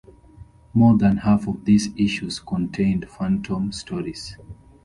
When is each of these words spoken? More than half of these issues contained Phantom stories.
More 0.73 0.97
than 0.97 1.17
half 1.17 1.47
of 1.47 1.63
these 1.63 1.89
issues 1.95 2.39
contained 2.39 3.07
Phantom 3.07 3.71
stories. 3.71 4.35